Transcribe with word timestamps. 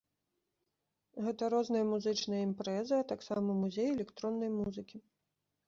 Гэта 1.25 1.49
розныя 1.55 1.85
музычныя 1.91 2.41
імпрэзы, 2.47 2.95
а 2.99 3.07
таксама 3.13 3.49
музей 3.61 3.87
электроннай 3.95 4.51
музыкі. 4.59 4.97